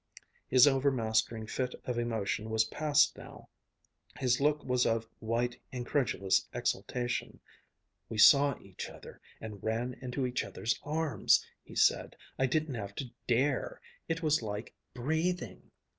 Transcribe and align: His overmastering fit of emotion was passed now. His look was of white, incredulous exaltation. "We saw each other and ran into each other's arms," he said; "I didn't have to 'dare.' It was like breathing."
His 0.47 0.65
overmastering 0.65 1.45
fit 1.45 1.75
of 1.85 1.99
emotion 1.99 2.49
was 2.49 2.63
passed 2.65 3.15
now. 3.15 3.49
His 4.17 4.41
look 4.41 4.63
was 4.63 4.83
of 4.87 5.07
white, 5.19 5.59
incredulous 5.71 6.47
exaltation. 6.55 7.39
"We 8.09 8.17
saw 8.17 8.57
each 8.59 8.89
other 8.89 9.21
and 9.39 9.61
ran 9.63 9.93
into 10.01 10.25
each 10.25 10.43
other's 10.43 10.79
arms," 10.81 11.45
he 11.63 11.75
said; 11.75 12.15
"I 12.39 12.47
didn't 12.47 12.73
have 12.73 12.95
to 12.95 13.11
'dare.' 13.27 13.79
It 14.07 14.23
was 14.23 14.41
like 14.41 14.73
breathing." 14.95 15.69